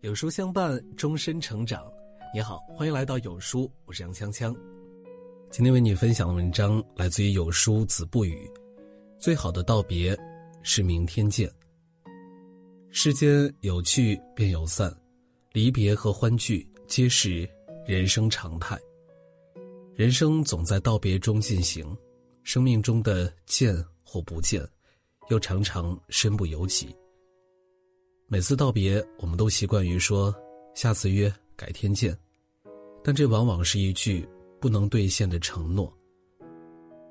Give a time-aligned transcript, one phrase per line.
[0.00, 1.90] 有书相伴，终身成长。
[2.34, 4.52] 你好，欢迎来到有书，我是杨锵锵。
[5.48, 8.50] 今天为你分享的文章来自于有书子不语。
[9.18, 10.18] 最好的道别，
[10.62, 11.48] 是明天见。
[12.90, 14.92] 世间有聚便有散，
[15.52, 17.48] 离别和欢聚皆是
[17.86, 18.76] 人生常态。
[19.94, 21.96] 人生总在道别中进行，
[22.42, 23.72] 生命中的见
[24.02, 24.60] 或不见，
[25.28, 26.94] 又常常身不由己。
[28.26, 30.34] 每次道别，我们都习惯于说
[30.74, 32.16] “下次约，改天见”，
[33.04, 34.26] 但这往往是一句
[34.60, 35.92] 不能兑现的承诺。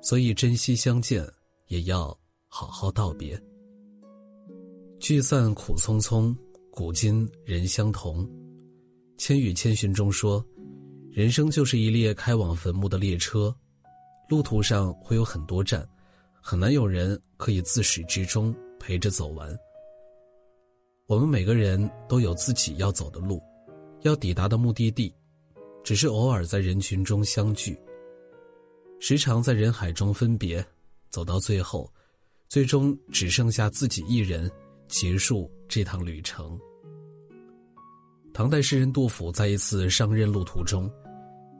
[0.00, 1.24] 所以，珍惜相见，
[1.68, 2.06] 也要
[2.48, 3.40] 好好道别。
[4.98, 6.34] 聚散苦匆匆，
[6.70, 8.26] 古今人相同。
[9.16, 10.44] 《千与千寻》中说
[11.12, 13.54] ：“人生就是一列开往坟墓的列车，
[14.28, 15.88] 路途上会有很多站，
[16.44, 19.56] 很难有人可以自始至终陪着走完。”
[21.06, 23.40] 我们每个人都有自己要走的路，
[24.00, 25.14] 要抵达的目的地，
[25.84, 27.78] 只是偶尔在人群中相聚，
[28.98, 30.64] 时常在人海中分别，
[31.10, 31.92] 走到最后，
[32.48, 34.50] 最终只剩下自己一人
[34.88, 36.58] 结束这趟旅程。
[38.32, 40.90] 唐代诗人杜甫在一次上任路途中，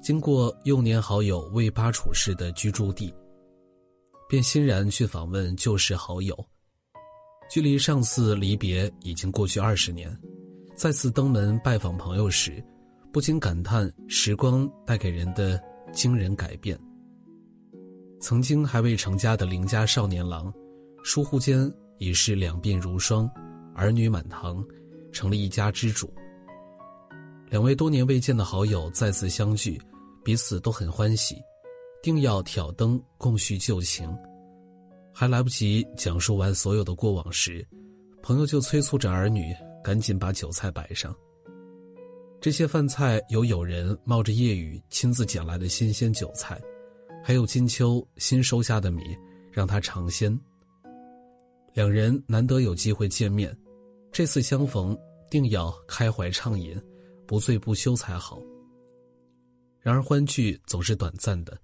[0.02, 3.12] 经过幼年好友魏巴楚氏的居住地，
[4.32, 6.34] 便欣然去访问旧时好友。
[7.50, 10.10] 距离上次离别已经过去二十年，
[10.74, 12.64] 再次登门拜访朋友时，
[13.12, 16.80] 不禁感叹时光带给人的惊人改变。
[18.22, 20.50] 曾经还未成家的邻家少年郎，
[21.04, 23.30] 疏忽间已是两鬓如霜，
[23.74, 24.64] 儿女满堂，
[25.12, 26.10] 成了一家之主。
[27.50, 29.78] 两位多年未见的好友再次相聚，
[30.24, 31.36] 彼此都很欢喜，
[32.02, 34.12] 定要挑灯共叙旧情。
[35.14, 37.66] 还来不及讲述完所有的过往时，
[38.22, 41.14] 朋友就催促着儿女赶紧把酒菜摆上。
[42.40, 46.60] 这些饭菜有友人冒着夜雨亲自捡来的新鲜韭菜，
[47.22, 49.02] 还有金秋新收下的米
[49.52, 50.36] 让他尝鲜。
[51.72, 53.56] 两人难得有机会见面，
[54.10, 54.98] 这次相逢
[55.30, 56.76] 定要开怀畅饮，
[57.26, 58.40] 不醉不休才好。
[59.78, 61.56] 然而欢聚总是短暂的，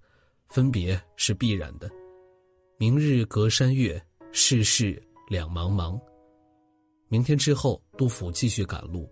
[0.49, 1.89] 分别是必然的。
[2.77, 4.01] 明日隔山岳，
[4.31, 5.99] 世事两茫茫。
[7.07, 9.09] 明天之后，杜甫继续赶路，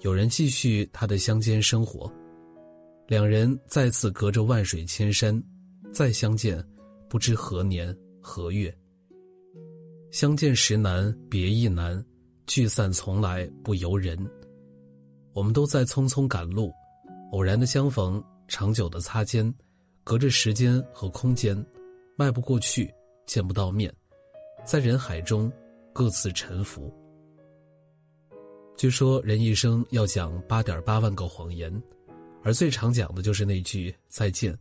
[0.00, 2.10] 有人继续他的乡间生活。
[3.08, 5.42] 两人再次隔着万水千山，
[5.92, 6.64] 再相见，
[7.08, 8.72] 不知何年何月。
[10.12, 12.04] 相见时难，别亦难，
[12.46, 14.18] 聚散从来不由人。
[15.32, 16.72] 我们都在匆匆赶路，
[17.32, 19.52] 偶然的相逢，长久的擦肩，
[20.06, 21.66] 隔着时间和空间，
[22.14, 22.88] 迈不过去。
[23.26, 23.92] 见不到面，
[24.64, 25.52] 在人海中
[25.92, 26.94] 各自沉浮。
[28.76, 31.82] 据说人一生要讲八点八万个谎言，
[32.44, 34.56] 而最常讲的就是那句再见，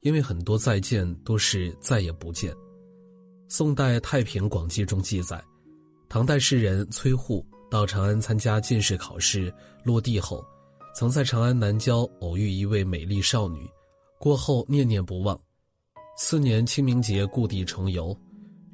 [0.00, 2.50] 因为很多再见都是再也不见。
[3.48, 5.44] 宋代《太平广记》中记载，
[6.08, 9.52] 唐代诗人崔护到长安参加进士考试，
[9.84, 10.42] 落地后，
[10.94, 13.68] 曾在长安南郊偶遇一位美丽少女，
[14.22, 15.36] 过后念念不忘。
[16.16, 18.16] 次年清明节故地重游，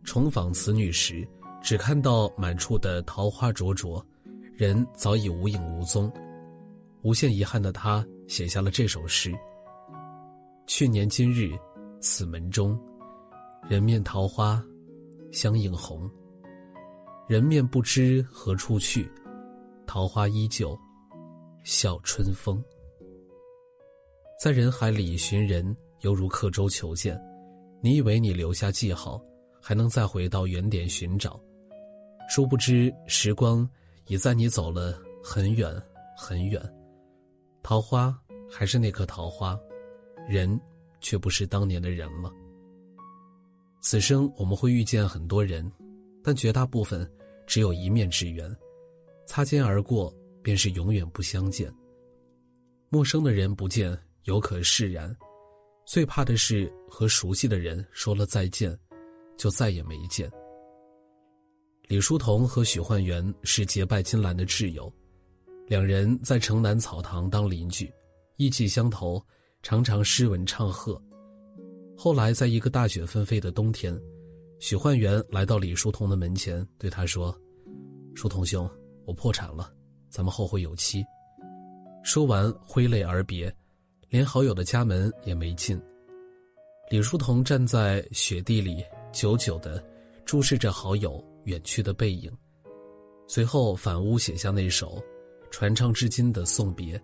[0.04, 1.26] 重访此女时，
[1.62, 4.04] 只看到满处的桃花灼灼，
[4.53, 6.12] 人早已无影无踪。
[7.00, 9.34] 无限遗憾的他写下了这首诗：
[10.66, 11.58] 去年今日，
[11.98, 12.78] 此门中，
[13.70, 14.62] 人面桃花，
[15.32, 16.10] 相映红。
[17.26, 19.10] 人面不知何处去，
[19.87, 20.78] 桃花依旧，
[21.64, 22.62] 笑春风。
[24.38, 27.21] 在人海里寻人，犹如刻舟求剑。
[27.82, 29.21] 你以为你留下记号，
[29.60, 31.41] 还能再回到原点寻找，
[32.28, 33.69] 殊不知时光
[34.06, 35.75] 已在你走了很远
[36.16, 36.62] 很远，
[37.65, 38.16] 桃花
[38.49, 39.59] 还是那棵桃花，
[40.28, 40.59] 人
[41.00, 42.32] 却不是当年的人了。
[43.81, 45.69] 此生我们会遇见很多人，
[46.23, 47.11] 但绝大部分
[47.44, 48.56] 只有一面之缘，
[49.26, 50.14] 擦肩而过
[50.44, 51.69] 便是永远不相见。
[52.88, 55.14] 陌生的人不见，犹可释然。
[55.86, 58.78] 最怕的是和熟悉的人说了再见，
[59.38, 60.30] 就再也没见。
[61.84, 64.92] 李叔同和许幻园是结拜金兰的挚友，
[65.66, 67.90] 两人在城南草堂当邻居，
[68.36, 69.19] 意气相投，
[69.62, 71.02] 常常诗文唱和。
[71.96, 73.98] 后来在一个大雪纷飞的冬天，
[74.60, 77.34] 许幻园来到李叔同的门前，对他说
[78.14, 78.70] ：“书同兄，
[79.06, 79.72] 我破产了，
[80.10, 81.02] 咱们后会有期。”
[82.04, 83.50] 说完挥泪而别。
[84.08, 85.81] 连好友的家门也没进。
[86.90, 88.82] 李叔同站在雪地里，
[89.12, 89.84] 久久的
[90.25, 92.32] 注视着好友远去的背影，
[93.26, 95.02] 随后反屋写下那首
[95.50, 97.00] 传唱至今的送别。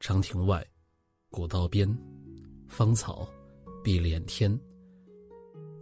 [0.00, 0.66] 长亭外，
[1.30, 1.88] 古道边，
[2.66, 3.28] 芳草
[3.84, 4.58] 碧连天。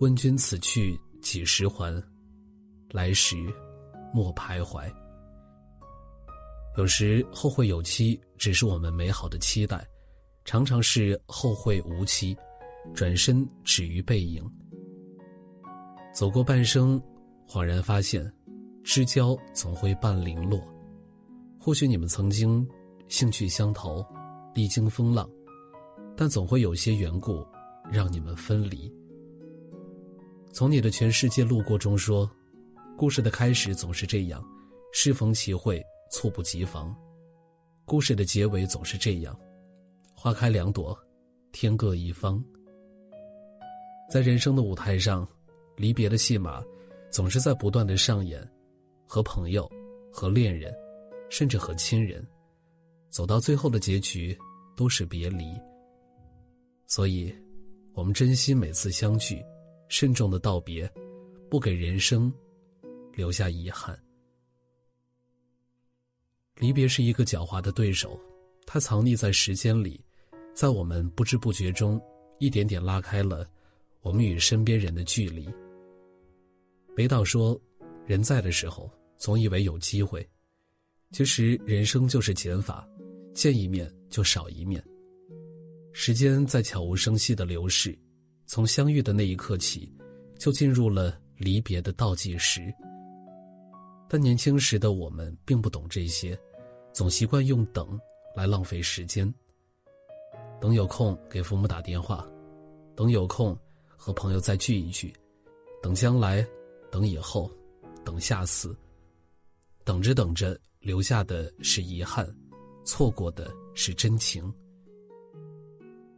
[0.01, 2.03] 问君此去几时还？
[2.91, 3.37] 来时
[4.13, 4.93] 莫徘徊。
[6.79, 9.85] 有时后会有期，只是我们美好的期待，
[10.45, 12.37] 常常是后会无期，
[12.95, 14.49] 转身止于背影。
[16.15, 17.03] 走过半生，
[17.49, 18.33] 恍然发现，
[18.85, 20.63] 知交总会半零落。
[21.59, 22.65] 或许你们曾经
[23.09, 24.07] 兴趣相投，
[24.55, 25.29] 历经风浪，
[26.17, 27.45] 但总会有些缘故，
[27.91, 28.89] 让你们分离。
[30.53, 32.31] 从你的全世界路过中说，
[32.97, 34.41] 故事的开始总是这样，
[34.93, 35.85] 适逢其会。
[36.11, 36.95] 猝不及防，
[37.85, 39.39] 故事的结尾总是这样：
[40.15, 40.99] 花开两朵，
[41.53, 42.43] 天各一方。
[44.11, 45.29] 在人生的舞台上，
[45.77, 46.65] 离别的戏码
[47.11, 48.43] 总是在不断的上演，
[49.07, 49.71] 和朋友、
[50.11, 50.75] 和恋人，
[51.29, 52.27] 甚至和亲人，
[53.11, 54.37] 走到最后的结局
[54.77, 55.53] 都是别离。
[56.87, 57.35] 所以，
[57.93, 59.45] 我们珍惜每次相聚，
[59.89, 60.91] 慎重的道别，
[61.51, 62.33] 不给人生
[63.13, 63.95] 留下遗憾。
[66.59, 68.21] 离别是一个狡猾的对手，
[68.67, 70.05] 它藏匿在时间里，
[70.55, 72.01] 在我们不知不觉中，
[72.41, 73.49] 一点点拉开了
[74.01, 75.49] 我们与身边人的距离。
[76.97, 77.57] 北岛说
[78.07, 80.29] ：“人在的时候，总以为有机会，
[81.13, 82.85] 其实人生就是减法，
[83.33, 84.83] 见一面就少一面。
[85.93, 87.97] 时间在悄无声息的流逝，
[88.47, 89.93] 从相遇的那一刻起，
[90.41, 92.63] 就进入了离别的倒计时。
[94.09, 96.37] 但年轻时的我们并不懂这些。”
[96.99, 97.97] 总习惯用等
[98.35, 99.33] 来浪费时间。
[100.61, 102.29] 等有空给父母打电话，
[102.97, 103.57] 等有空
[103.87, 105.15] 和朋友再聚一聚，
[105.81, 106.45] 等将来，
[106.91, 107.49] 等以后，
[108.05, 108.77] 等下次。
[109.85, 112.29] 等着等着，留下的是遗憾，
[112.85, 114.53] 错过的是真情。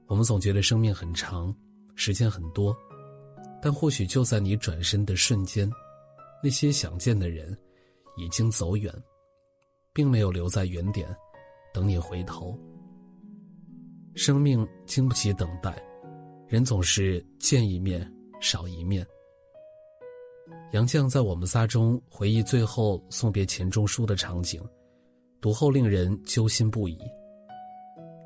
[0.07, 1.55] 我们总觉得生命很长，
[1.95, 2.75] 时间很多，
[3.61, 5.71] 但或许就在你转身的瞬间，
[6.43, 7.55] 那些想见的人
[8.17, 8.91] 已经走远。
[9.93, 11.09] 并没有留在原点，
[11.73, 12.59] 等你回头。
[14.15, 15.83] 生命经不起等待，
[16.47, 18.09] 人总是见一面
[18.41, 19.07] 少一面。
[20.73, 24.63] 杨绛在《我们仨》中回忆最后送别钱钟书的场景，
[25.41, 26.99] 读后令人揪心不已。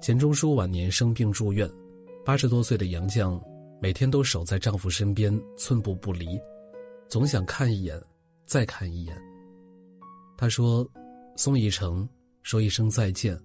[0.02, 1.70] 钱钟书晚年生病住院，
[2.24, 3.40] 八十多岁的杨绛
[3.80, 6.38] 每天都守在丈夫身边，寸步不离，
[7.08, 7.98] 总想看一眼，
[8.44, 9.16] 再看一眼。
[10.36, 10.86] 她说。
[11.36, 12.08] 送一程，
[12.42, 13.38] 说一声再见，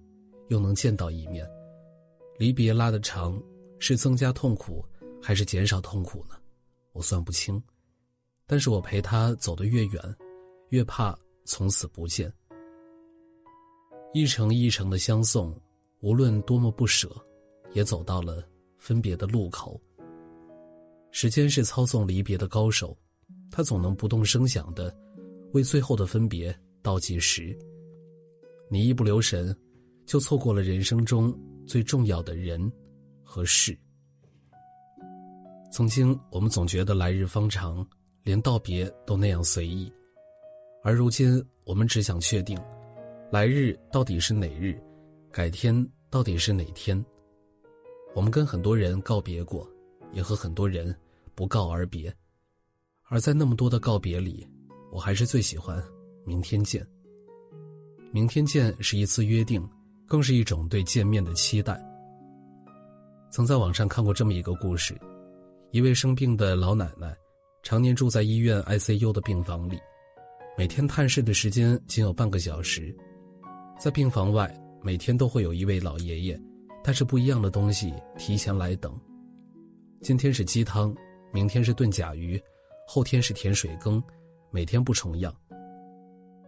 [0.48, 1.48] 又能见到一面。
[2.38, 3.42] 离别拉得长，
[3.78, 4.84] 是增加痛苦，
[5.20, 6.36] 还是减少痛苦呢？
[6.92, 7.62] 我算不清。
[8.46, 10.16] 但是我陪他走得越远，
[10.70, 12.32] 越怕从此不见。
[14.12, 15.56] 一程一程的相送，
[16.00, 17.08] 无论多么不舍，
[17.72, 18.42] 也走到了
[18.76, 19.80] 分别的路口。
[21.12, 22.96] 时间是操纵离别的高手，
[23.50, 24.96] 他总能不动声响的，
[25.52, 27.56] 为最后的分别倒计时。
[28.72, 29.54] 你一不留神，
[30.06, 31.36] 就错过了人生中
[31.66, 32.72] 最重要的人
[33.24, 33.76] 和事。
[35.72, 37.84] 曾经我们总觉得来日方长，
[38.22, 39.92] 连道别都那样随意，
[40.84, 42.56] 而如今我们只想确定，
[43.32, 44.80] 来日到底是哪日，
[45.32, 47.04] 改天到底是哪天。
[48.14, 49.68] 我们跟很多人告别过，
[50.12, 50.96] 也和很多人
[51.34, 52.12] 不告而别，
[53.08, 54.46] 而在那么多的告别里，
[54.92, 55.82] 我还是最喜欢
[56.24, 56.86] 明天见。
[58.12, 59.64] 明天见是一次约定，
[60.04, 61.80] 更是一种对见面的期待。
[63.30, 65.00] 曾在网上看过这么一个故事：
[65.70, 67.16] 一位生病的老奶奶，
[67.62, 69.78] 常年住在医院 ICU 的病房里，
[70.58, 72.92] 每天探视的时间仅有半个小时。
[73.78, 74.52] 在病房外，
[74.82, 76.40] 每天都会有一位老爷爷，
[76.82, 78.92] 带着不一样的东西提前来等。
[80.02, 80.92] 今天是鸡汤，
[81.32, 82.42] 明天是炖甲鱼，
[82.88, 84.02] 后天是甜水羹，
[84.50, 85.32] 每天不重样。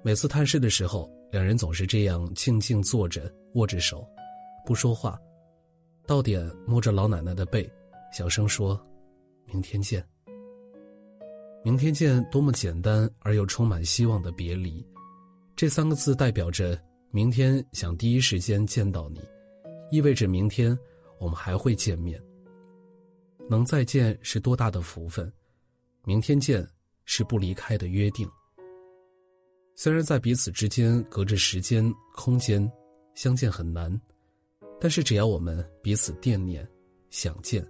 [0.02, 1.08] 每次探视的时候。
[1.32, 4.06] 两人总是这样静静坐着，握着手，
[4.66, 5.18] 不说话。
[6.06, 7.66] 到点摸着老奶奶的背，
[8.12, 8.78] 小声说
[9.48, 10.06] ：“明天见。”
[11.64, 14.86] 明天见，多么简单而又充满希望的别离。
[15.56, 16.78] 这三个字代表着
[17.10, 19.20] 明天想第一时间见到你，
[19.90, 20.78] 意味着明天
[21.18, 22.22] 我们还会见面。
[23.48, 25.32] 能再见是多大的福分，
[26.04, 26.68] 明天见
[27.06, 28.28] 是不离开的约定。
[29.74, 32.70] 虽然在彼此之间隔着时间、空间，
[33.14, 34.00] 相见很难，
[34.80, 36.66] 但是只要我们彼此惦念、
[37.10, 37.66] 想见，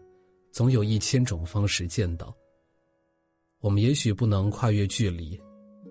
[0.51, 2.35] 总有一千种方式见到。
[3.61, 5.41] 我们也许不能跨越距离，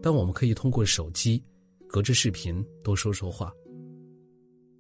[0.02, 1.42] 但我们可以通过手机，
[1.88, 3.52] 隔着视频多说说话。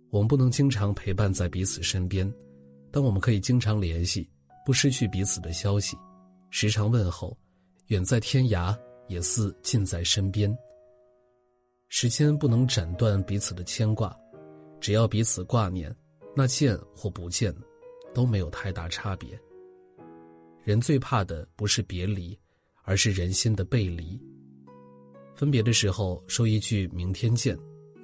[0.09, 2.29] 我们不能经常陪伴在彼此身边，
[2.91, 4.29] 但我们可以经常联系，
[4.65, 5.95] 不失去彼此的消息，
[6.49, 7.35] 时常问候，
[7.87, 10.53] 远在天涯也似近在身边。
[11.93, 14.17] 时间不能斩断彼此的牵挂，
[14.79, 15.93] 只要彼此挂念，
[16.33, 17.53] 那见或不见，
[18.13, 19.37] 都没有太大差别。
[20.63, 22.39] 人最怕的不是别离，
[22.83, 24.17] 而是人心的背离。
[25.35, 27.59] 分别的时候说一句“明天见”，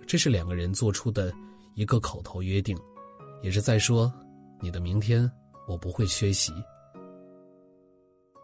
[0.06, 1.34] 这是两个人做出的。
[1.74, 2.78] 一个口头约定，
[3.42, 4.12] 也是在说，
[4.60, 5.32] 你的明天
[5.66, 6.52] 我不会缺席。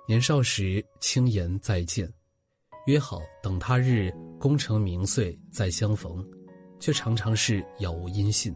[0.07, 2.07] 年少时轻言再见，
[2.85, 6.21] 约好等他日功成名遂再相逢，
[6.77, 8.53] 却常常是杳无音信。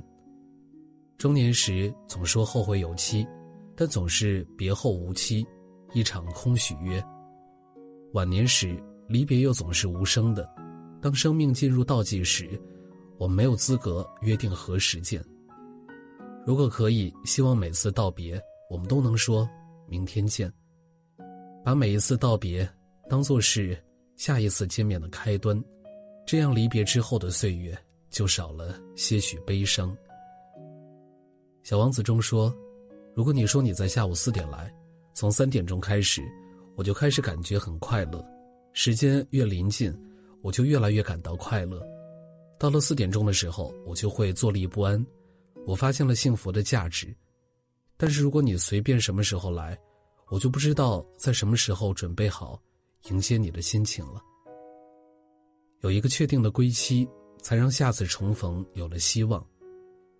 [1.17, 3.25] 中年时总说后会有期，
[3.73, 5.47] 但总是别后无期，
[5.93, 7.01] 一场空许约。
[8.11, 8.77] 晚年时
[9.07, 10.45] 离别又总是无声的，
[11.01, 12.61] 当生命进入倒计时。
[13.17, 15.23] 我们没有资格约定何时见。
[16.45, 18.37] 如果可以，希望每次道别，
[18.69, 19.49] 我们都能说
[19.87, 20.51] 明天见。
[21.63, 22.69] 把每一次道别
[23.09, 23.81] 当做是
[24.17, 25.63] 下一次见面的开端，
[26.27, 27.75] 这样离别之后的岁月
[28.09, 29.95] 就少了些许悲伤。
[31.63, 32.53] 小王子中说
[33.15, 34.69] ：“如果你说你在下午四点来，
[35.13, 36.21] 从三点钟开始，
[36.75, 38.21] 我就开始感觉很快乐。
[38.73, 39.97] 时间越临近，
[40.41, 41.81] 我就越来越感到快乐。”
[42.59, 45.03] 到了四点钟的时候，我就会坐立不安。
[45.65, 47.15] 我发现了幸福的价值，
[47.95, 49.77] 但是如果你随便什么时候来，
[50.27, 52.61] 我就不知道在什么时候准备好
[53.09, 54.21] 迎接你的心情了。
[55.81, 57.07] 有一个确定的归期，
[57.41, 59.45] 才让下次重逢有了希望。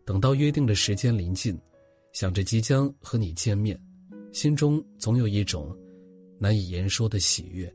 [0.05, 1.59] 等到约定的时间临近，
[2.13, 3.77] 想着即将和你见面，
[4.31, 5.75] 心中总有一种
[6.39, 7.73] 难以言说的喜悦。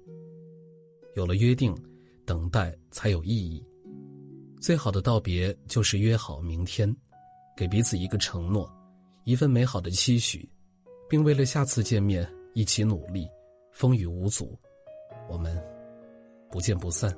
[1.14, 1.76] 有了约定，
[2.24, 3.62] 等待才有意义。
[4.60, 6.94] 最好的道别就是约好明天，
[7.56, 8.72] 给彼此一个承诺，
[9.24, 10.48] 一份美好的期许，
[11.10, 13.28] 并为了下次见面一起努力，
[13.72, 14.56] 风雨无阻，
[15.28, 15.60] 我们
[16.48, 17.12] 不见不散。